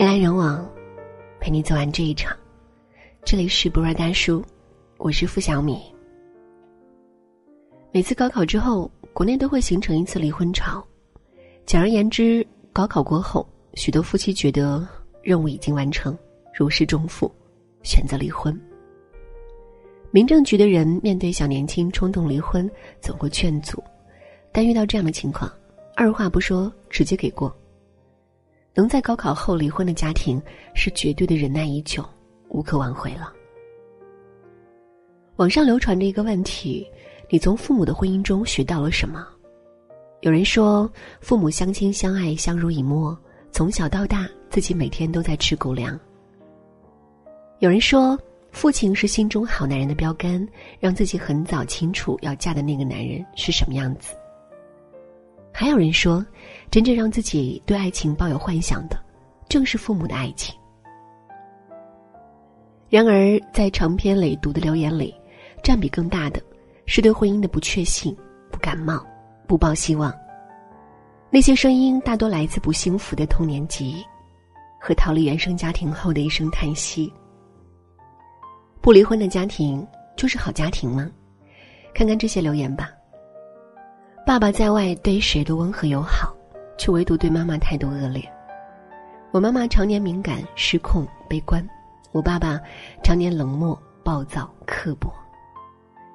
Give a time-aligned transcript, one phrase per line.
[0.00, 0.66] 人来人往，
[1.40, 2.34] 陪你走完这一场。
[3.22, 4.42] 这里是博尔大叔，
[4.96, 5.78] 我是付小米。
[7.92, 10.82] 每次高考之后，国内都会形成一次离婚潮。
[11.66, 14.88] 简而言之，高考过后，许多夫妻觉得
[15.22, 16.16] 任务已经完成，
[16.54, 17.30] 如释重负，
[17.82, 18.58] 选择离婚。
[20.10, 22.66] 民政局的人面对小年轻冲动离婚，
[23.02, 23.84] 总会劝阻，
[24.50, 25.52] 但遇到这样的情况，
[25.94, 27.54] 二话不说直接给过。
[28.80, 30.40] 能在高考后离婚的家庭，
[30.72, 32.02] 是绝对的忍耐已久，
[32.48, 33.30] 无可挽回了。
[35.36, 36.90] 网上流传着一个问题：
[37.28, 39.26] 你从父母的婚姻中学到了什么？
[40.22, 43.14] 有人说，父母相亲相爱，相濡以沫，
[43.52, 46.00] 从小到大，自己每天都在吃狗粮。
[47.58, 48.18] 有人说，
[48.50, 54.14] 父亲是心中好男人的标杆，让自己很早清楚要嫁的那个男人是什么样子。
[55.52, 56.24] 还有人说，
[56.70, 58.98] 真正让自己对爱情抱有幻想的，
[59.48, 60.54] 正是父母的爱情。
[62.88, 65.14] 然而，在长篇累牍的留言里，
[65.62, 66.42] 占比更大的，
[66.86, 68.16] 是对婚姻的不确信、
[68.50, 69.04] 不感冒。
[69.46, 70.14] 不抱希望。
[71.28, 74.04] 那些声音大多来自不幸福的童年记忆，
[74.78, 77.12] 和逃离原生家庭后的一声叹息。
[78.80, 79.84] 不离婚的家庭
[80.16, 81.10] 就是好家庭吗？
[81.92, 82.92] 看看这些留言吧。
[84.26, 86.32] 爸爸在外对谁都温和友好，
[86.78, 88.22] 却唯独对妈妈态度恶劣。
[89.32, 91.62] 我妈妈常年敏感、失控、悲观；
[92.12, 92.60] 我爸爸
[93.02, 95.12] 常年冷漠、暴躁、刻薄。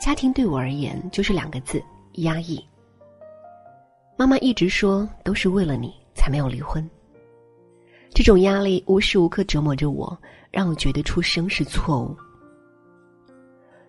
[0.00, 1.82] 家庭对我而言就是两个字：
[2.14, 2.64] 压抑。
[4.16, 6.88] 妈妈一直说都是为了你才没有离婚。
[8.10, 10.16] 这种压力无时无刻折磨着我，
[10.50, 12.16] 让我觉得出生是错误。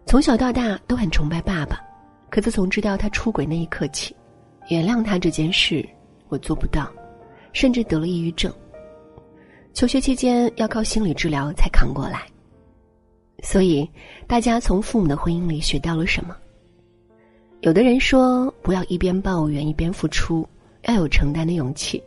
[0.06, 1.80] 从小到大都很崇拜爸爸，
[2.30, 4.16] 可自从知道他出轨那一刻起，
[4.70, 5.88] 原谅他这件事
[6.28, 6.92] 我做不到，
[7.54, 8.54] 甚至得了抑郁症。
[9.74, 12.26] 求学期间要靠心理治疗才扛过来。
[13.42, 13.90] 所以，
[14.28, 16.36] 大家从父母的婚姻里学到了什么？
[17.62, 20.48] 有的人说，不要一边抱怨一边付出，
[20.84, 22.02] 要有承担的勇气。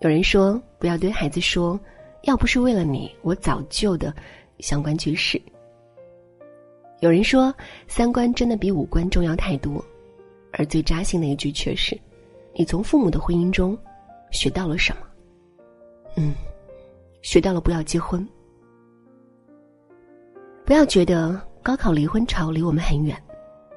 [0.00, 1.78] 有人说，不要对孩子说，
[2.24, 4.12] 要不是为了你，我早就的
[4.58, 5.40] 相关句式。
[7.00, 7.54] 有人说，
[7.86, 9.84] 三观真的比五官重要太多，
[10.52, 11.98] 而最扎心的一句却是，
[12.54, 13.76] 你从父母的婚姻中
[14.30, 15.02] 学到了什么？
[16.16, 16.32] 嗯，
[17.22, 18.26] 学到了不要结婚。
[20.64, 23.16] 不要觉得高考离婚潮离我们很远，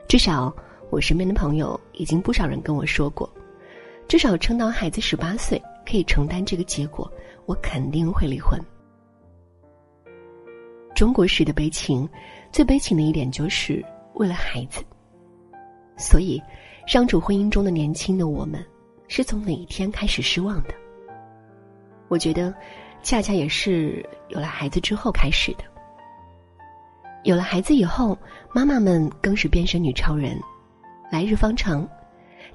[0.07, 0.55] 至少。
[0.89, 3.29] 我身边的朋友已经不少人跟我说过，
[4.07, 7.11] 至少撑到孩子十八岁可以承担这个结果，
[7.45, 8.57] 我肯定会离婚。
[10.95, 12.07] 中国式的悲情，
[12.57, 13.85] 最悲情的一点就是
[14.15, 14.83] 为了孩子。
[15.95, 16.41] 所以，
[16.87, 18.65] 相处婚姻中的年轻的我们，
[19.07, 20.73] 是从哪一天开始失望的？
[22.07, 22.51] 我觉得，
[23.03, 25.63] 恰恰也是有了孩子之后开始的。
[27.21, 28.17] 有了孩子以后，
[28.51, 30.35] 妈妈们更是变身女超人。
[31.11, 31.87] 来日方长，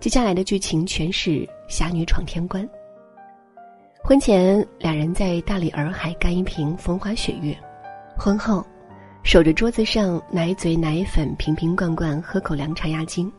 [0.01, 2.69] 接下来的剧情全是侠女闯天关。
[4.03, 7.55] 婚前，两人在大理洱海干一瓶风花雪月；
[8.19, 8.67] 婚后，
[9.23, 13.31] 守着桌子上奶嘴奶粉，瓶瓶罐罐喝口凉茶压惊。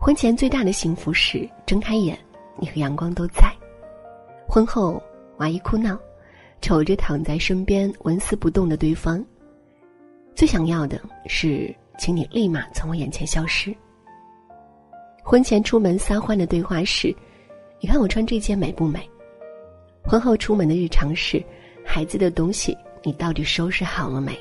[0.00, 2.18] 婚前最大的幸福是睁开眼，
[2.58, 3.48] 你和阳光都在；
[4.48, 5.02] 婚后，
[5.38, 5.98] 娃一哭闹，
[6.60, 9.24] 瞅着躺在身边纹丝不动的对方，
[10.34, 11.74] 最想要的是。
[11.98, 13.76] 请你立马从我眼前消失。
[15.22, 17.14] 婚前出门撒欢的对话是
[17.78, 19.06] ：“你看我穿这件美不美？”
[20.02, 21.44] 婚后出门的日常是
[21.84, 24.38] ：“孩子的东西你到底收拾好了没？”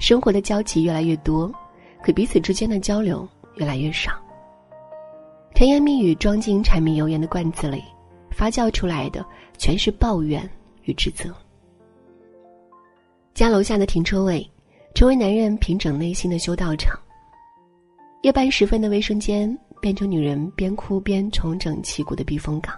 [0.00, 1.52] 生活的交集越来越多，
[2.02, 3.26] 可彼此之间的交流
[3.56, 4.12] 越来越少。
[5.54, 7.82] 甜言蜜语装进柴米油盐的罐子里，
[8.30, 9.24] 发酵出来的
[9.56, 10.48] 全是抱怨
[10.82, 11.34] 与指责。
[13.34, 14.48] 家楼下的停车位。
[14.94, 16.98] 成为男人平整内心的修道场。
[18.22, 19.46] 夜半时分的卫生间
[19.78, 22.74] 变成女人边哭边重整旗鼓的避风港。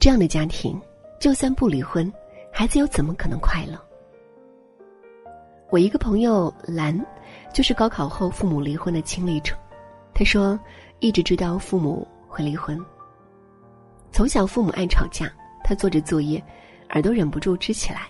[0.00, 0.76] 这样的家庭，
[1.18, 2.12] 就算不离婚，
[2.52, 3.78] 孩子又怎么可能快乐？
[5.70, 6.98] 我一个朋友兰，
[7.52, 9.54] 就是高考后父母离婚的亲历者。
[10.14, 10.58] 他说，
[11.00, 12.78] 一直知道父母会离婚。
[14.12, 15.30] 从小父母爱吵架，
[15.64, 16.42] 他做着作业，
[16.90, 18.02] 耳朵忍不住支起来。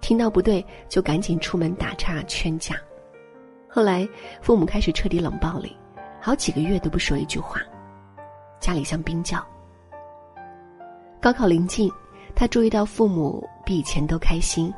[0.00, 2.74] 听到不对，就赶紧出门打岔劝架。
[3.68, 4.08] 后来，
[4.40, 5.76] 父母开始彻底冷暴力，
[6.20, 7.60] 好几个月都不说一句话，
[8.60, 9.44] 家里像冰窖。
[11.20, 11.90] 高考临近，
[12.36, 14.72] 他注意到父母比以前都开心，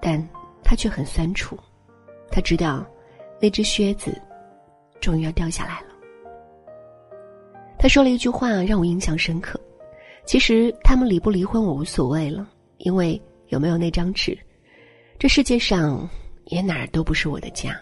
[0.00, 0.22] 但
[0.62, 1.58] 他却很酸楚。
[2.30, 2.86] 他知道，
[3.40, 4.20] 那只靴子
[5.00, 5.86] 终于要掉下来了。
[7.78, 9.58] 他说了一句话让我印象深刻：
[10.26, 12.46] 其实他们离不离婚我无所谓了，
[12.76, 14.38] 因为有没有那张纸，
[15.18, 16.06] 这世界上
[16.44, 17.74] 也哪儿都不是我的家。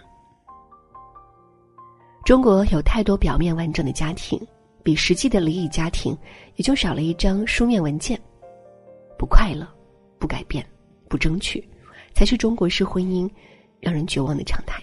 [2.25, 4.41] 中国有太多表面完整的家庭，
[4.85, 6.17] 比实际的离异家庭
[6.55, 8.21] 也就少了一张书面文件。
[9.21, 9.69] 不快乐，
[10.19, 10.67] 不改变，
[11.07, 11.63] 不争取，
[12.15, 13.31] 才是中国式婚姻
[13.79, 14.83] 让人绝望的常态。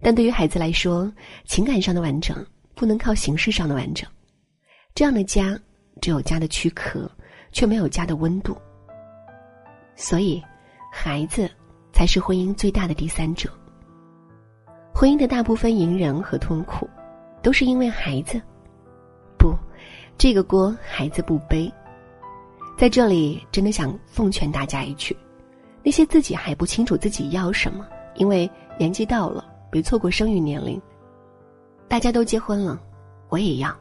[0.00, 1.12] 但对于孩子来说，
[1.44, 2.46] 情感上的完整
[2.76, 4.08] 不能靠形式上的完整。
[4.94, 5.58] 这样的家
[6.00, 7.10] 只有家的躯壳，
[7.50, 8.56] 却没有家的温度。
[9.96, 10.40] 所以，
[10.92, 11.50] 孩子
[11.92, 13.50] 才是婚姻最大的第三者。
[14.94, 16.88] 婚姻的大部分隐忍和痛苦，
[17.42, 18.40] 都是因为孩子。
[19.36, 19.52] 不，
[20.16, 21.68] 这个锅孩子不背。
[22.82, 25.16] 在这里，真的想奉劝大家一句：
[25.84, 27.86] 那些自己还不清楚自己要什么，
[28.16, 30.82] 因为年纪到了，别错过生育年龄。
[31.86, 32.82] 大家都结婚了，
[33.28, 33.72] 我也要，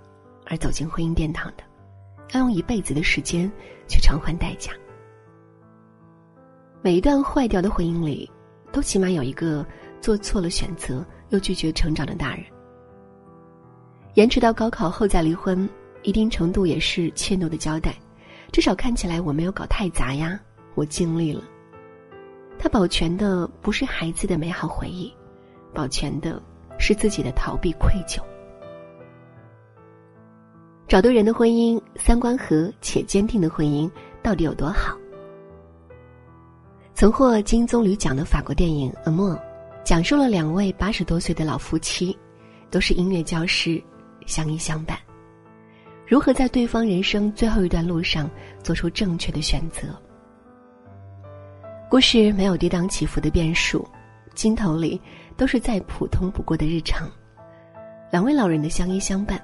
[0.46, 1.64] 而走进婚姻殿堂的，
[2.34, 3.52] 要用一辈子的时间
[3.88, 4.72] 去偿还代价。
[6.84, 8.30] 每一段坏掉的婚姻里，
[8.72, 9.66] 都起码有一个。
[10.00, 12.46] 做错了选择又拒绝成长的大人，
[14.14, 15.68] 延迟到高考后再离婚，
[16.04, 17.96] 一定程度也是怯懦的交代。
[18.52, 20.40] 至少看起来我没有搞太杂呀，
[20.76, 21.42] 我尽力了。
[22.60, 25.12] 他保全的不是孩子的美好回忆，
[25.74, 26.42] 保全的
[26.78, 28.22] 是自己的逃避愧疚。
[30.88, 33.90] 找对人的婚姻，三观合且坚定的婚姻
[34.22, 34.98] 到底有多好？
[36.94, 39.32] 曾获金棕榈奖的法国电影《阿莫》。
[39.84, 42.16] 讲述了两位八十多岁的老夫妻，
[42.70, 43.82] 都是音乐教师，
[44.28, 44.96] 相依相伴，
[46.12, 48.30] 如何在对方人生最后一段路上
[48.62, 49.98] 做出正确的选择。
[51.90, 53.88] 故事没有跌宕起伏的变数，
[54.36, 55.00] 镜头里
[55.38, 57.10] 都是再普通不过的日常。
[58.12, 59.42] 两位老人的相依相伴，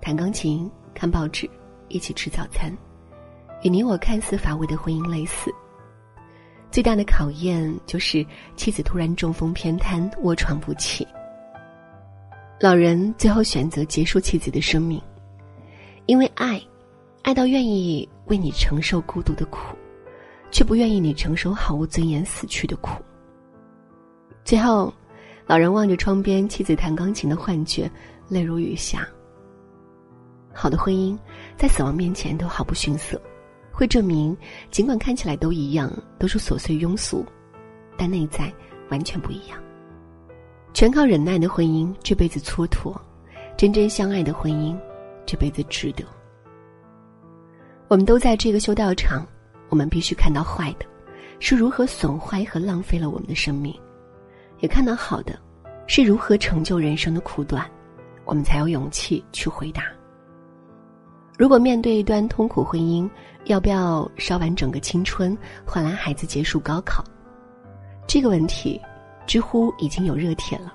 [0.00, 1.46] 弹钢琴、看报纸、
[1.88, 2.74] 一起吃早餐，
[3.62, 5.52] 与你我看似乏味的婚姻类似。
[6.70, 8.24] 最大的考验就是
[8.56, 11.06] 妻子突然中风偏瘫卧床不起。
[12.60, 14.98] 老人最后选择结束妻子的生命，
[16.06, 16.60] 因为爱，
[17.22, 19.76] 爱到愿意为你承受孤独的苦，
[20.50, 23.02] 却不愿意你承受毫无尊严死去的苦。
[24.44, 24.92] 最后，
[25.46, 27.90] 老人望着窗边妻子弹钢琴的幻觉，
[28.28, 29.06] 泪如雨下。
[30.54, 31.18] 好的婚姻，
[31.56, 33.20] 在死亡面前都毫不逊色。
[33.72, 34.34] 会证明，
[34.70, 37.26] 尽管看起来都一样，都是琐碎庸俗，
[37.96, 38.50] 但内在
[38.88, 39.58] 完全不一样。
[40.72, 42.96] 全靠忍耐的婚姻，这辈子蹉跎；
[43.56, 44.74] 真正相爱的婚姻，
[45.26, 46.04] 这辈子值得。
[47.88, 49.26] 我们都在这个修道场，
[49.68, 50.86] 我们必须看到坏的，
[51.38, 53.74] 是如何损坏和浪费了我们的生命；
[54.60, 55.38] 也看到好的，
[55.86, 57.64] 是如何成就人生的苦短，
[58.24, 59.84] 我们才有勇气去回答。
[61.38, 63.08] 如果面对一段痛苦婚姻，
[63.44, 65.36] 要不要烧完整个青春
[65.66, 67.04] 换来孩子结束高考？
[68.06, 68.80] 这个问题，
[69.26, 70.72] 知乎已经有热帖了。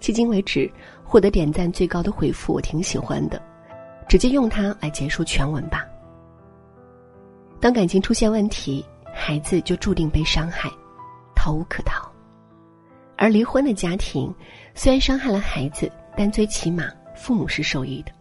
[0.00, 0.70] 迄今为止，
[1.04, 3.40] 获得点赞最高的回复我挺喜欢的，
[4.08, 5.86] 直接用它来结束全文吧。
[7.60, 10.70] 当感情出现问题，孩子就注定被伤害，
[11.34, 12.10] 逃无可逃。
[13.16, 14.32] 而离婚的家庭，
[14.74, 16.84] 虽然伤害了孩子，但最起码
[17.16, 18.12] 父母是受益的。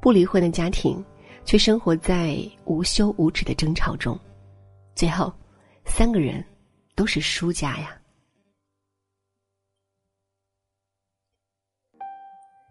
[0.00, 1.04] 不离婚的家庭，
[1.44, 4.18] 却生活在无休无止的争吵中，
[4.94, 5.32] 最后，
[5.84, 6.42] 三个人
[6.94, 7.96] 都是输家呀。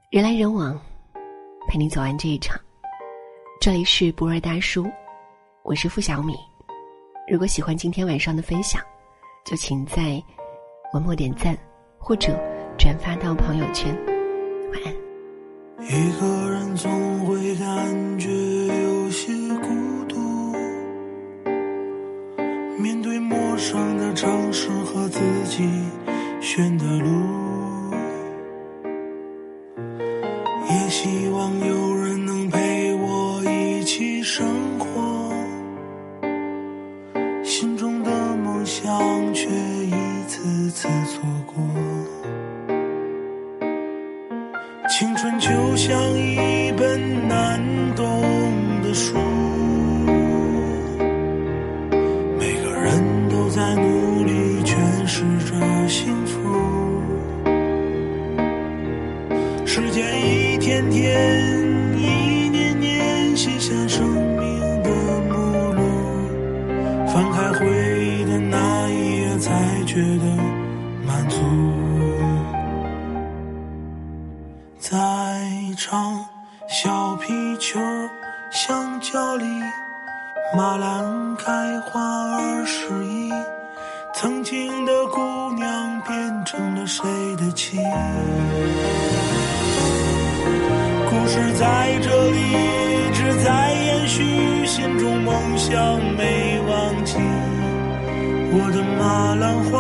[0.10, 0.78] 人来人往，
[1.72, 2.60] 陪你走完这一场。
[3.62, 4.86] 这里是不二大叔，
[5.64, 6.36] 我是付小米。
[7.30, 8.82] 如果喜欢今天晚上的分享，
[9.46, 10.22] 就请在
[10.94, 11.58] 文末点赞
[11.98, 12.38] 或者
[12.78, 13.96] 转发到朋友圈。
[14.74, 14.94] 晚安。
[15.88, 19.70] 一个人总会感觉有些孤
[20.10, 20.18] 独，
[22.82, 25.64] 面对陌生的城市和自己
[26.42, 27.10] 选的路，
[55.92, 56.40] 幸福。
[59.66, 61.60] 时间一天天、
[61.98, 64.90] 一年年写下生命的
[65.28, 65.34] 目
[65.74, 65.82] 录，
[67.08, 67.68] 翻开回
[68.06, 70.26] 忆的那一页，才觉得
[71.06, 71.38] 满足。
[74.80, 74.98] 在。
[75.64, 76.26] 一场
[76.68, 77.80] 小皮球，
[78.52, 79.46] 香蕉里
[80.56, 82.02] 马兰开花
[82.38, 83.32] 二十一，
[84.22, 87.04] 曾经的姑娘变成了谁
[87.38, 87.76] 的妻？
[91.10, 95.76] 故事在这里一直在延续，心中梦想
[96.16, 97.16] 没忘记。
[98.54, 99.80] 我的马兰花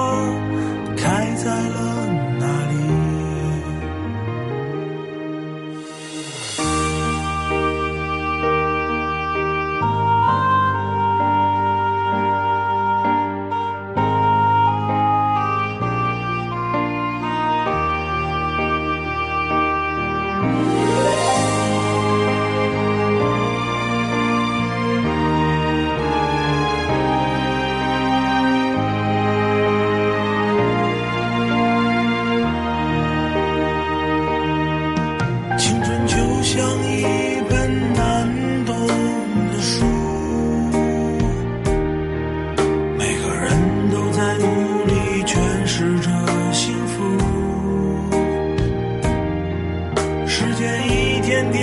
[50.42, 51.62] 时间一天天，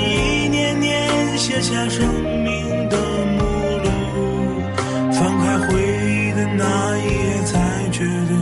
[0.00, 2.08] 一年年，写下生
[2.42, 2.96] 命的
[3.36, 3.42] 目
[3.84, 3.86] 录。
[5.12, 7.52] 翻开回忆的那一页，才
[7.92, 8.32] 觉得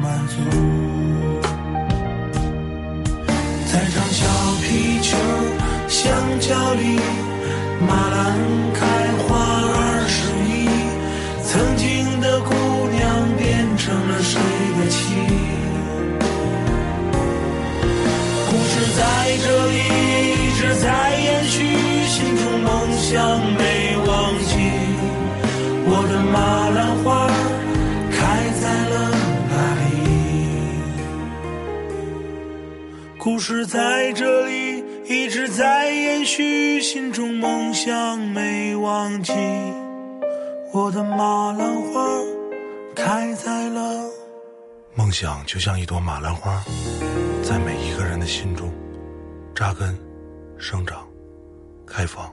[0.00, 0.34] 满足。
[3.70, 4.24] 在场小
[4.62, 5.14] 皮球，
[5.88, 6.06] 香
[6.40, 6.98] 蕉里，
[7.86, 8.16] 马兰
[8.72, 8.80] 开
[9.18, 10.16] 花二十
[10.48, 10.50] 一，
[11.44, 12.54] 曾经的姑
[12.96, 13.04] 娘
[13.36, 14.40] 变成了谁
[14.80, 14.96] 的妻？
[19.26, 19.78] 在这里
[20.38, 20.86] 一直在
[21.18, 21.58] 延续，
[22.06, 23.18] 心中梦想
[23.54, 24.54] 没忘记。
[25.84, 27.26] 我的马兰花
[28.12, 28.16] 开
[28.60, 28.94] 在了
[29.50, 29.90] 哪里？
[33.18, 39.32] 故事在这里一直在延续，心中梦想没忘记。
[40.72, 42.22] 我的马兰花
[42.94, 44.08] 开在了。
[44.94, 46.62] 梦想就像一朵马兰花，
[47.42, 48.72] 在每一个人的心中
[49.56, 49.98] 扎根、
[50.58, 51.08] 生长、
[51.86, 52.30] 开放。